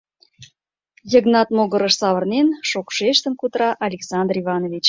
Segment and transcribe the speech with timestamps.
[1.11, 4.79] —Йыгнат могырыш савырнен, шокшештын кутыра Александр Иванович.